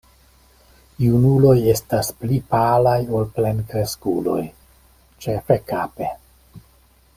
Junuloj 1.03 1.53
estas 1.73 2.09
pli 2.21 2.39
palaj 2.55 2.95
ol 3.19 3.29
plenkreskuloj, 3.37 4.41
ĉefe 5.27 5.61
kape. 5.71 6.13